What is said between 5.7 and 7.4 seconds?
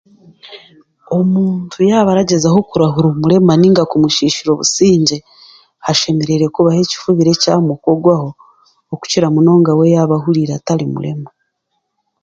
hashemereire kubaho ekifubiro